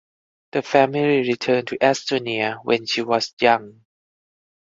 The 0.53 0.63
family 0.63 1.17
returned 1.27 1.67
to 1.67 1.77
Estonia 1.77 2.57
when 2.63 2.87
she 2.87 3.03
was 3.03 3.35
young. 3.39 3.81